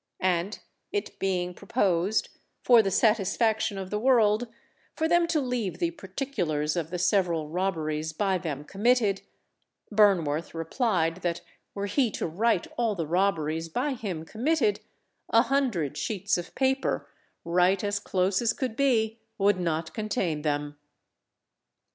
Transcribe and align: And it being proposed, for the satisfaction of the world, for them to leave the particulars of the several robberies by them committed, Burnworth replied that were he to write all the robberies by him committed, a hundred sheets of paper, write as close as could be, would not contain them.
And 0.23 0.57
it 0.91 1.19
being 1.19 1.53
proposed, 1.53 2.29
for 2.63 2.81
the 2.81 2.89
satisfaction 2.89 3.77
of 3.77 3.91
the 3.91 3.99
world, 3.99 4.47
for 4.95 5.07
them 5.07 5.27
to 5.27 5.39
leave 5.39 5.77
the 5.77 5.91
particulars 5.91 6.75
of 6.75 6.89
the 6.89 6.97
several 6.97 7.49
robberies 7.49 8.11
by 8.11 8.39
them 8.39 8.63
committed, 8.63 9.21
Burnworth 9.91 10.55
replied 10.55 11.17
that 11.17 11.41
were 11.75 11.85
he 11.85 12.09
to 12.13 12.25
write 12.25 12.65
all 12.79 12.95
the 12.95 13.05
robberies 13.05 13.69
by 13.69 13.93
him 13.93 14.25
committed, 14.25 14.79
a 15.29 15.43
hundred 15.43 15.95
sheets 15.99 16.35
of 16.35 16.55
paper, 16.55 17.07
write 17.45 17.83
as 17.83 17.99
close 17.99 18.41
as 18.41 18.53
could 18.53 18.75
be, 18.75 19.19
would 19.37 19.59
not 19.59 19.93
contain 19.93 20.41
them. 20.41 20.77